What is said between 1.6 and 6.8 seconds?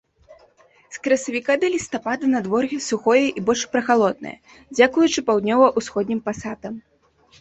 да лістапада надвор'е сухое і больш прахалоднае, дзякуючы паўднёва-ўсходнім пасатам.